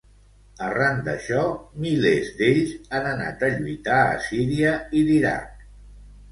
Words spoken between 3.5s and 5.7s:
lluitar a Síria i l'Iraq.